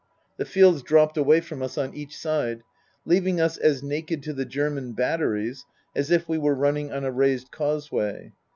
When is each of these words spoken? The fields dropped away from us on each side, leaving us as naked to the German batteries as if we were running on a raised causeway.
The 0.37 0.45
fields 0.45 0.81
dropped 0.81 1.15
away 1.15 1.41
from 1.41 1.61
us 1.61 1.77
on 1.77 1.93
each 1.93 2.17
side, 2.17 2.63
leaving 3.05 3.39
us 3.39 3.55
as 3.57 3.83
naked 3.83 4.23
to 4.23 4.33
the 4.33 4.45
German 4.45 4.93
batteries 4.93 5.63
as 5.95 6.09
if 6.09 6.27
we 6.27 6.39
were 6.39 6.55
running 6.55 6.91
on 6.91 7.03
a 7.03 7.11
raised 7.11 7.51
causeway. 7.51 8.31